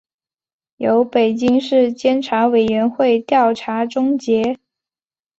[0.77, 4.57] 由北京市监察委员会调查终结